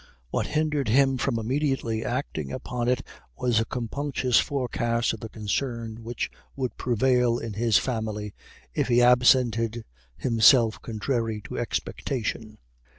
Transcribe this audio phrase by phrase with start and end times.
[0.31, 3.03] What hindered him from immediately acting upon it
[3.37, 8.33] was a compunctious forecast of the concern which would prevail in his family,
[8.73, 9.85] if he absented
[10.17, 12.57] himself contrary to expectation.